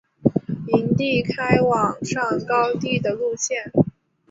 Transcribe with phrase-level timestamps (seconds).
[0.69, 3.71] 营运开往上高地的路线。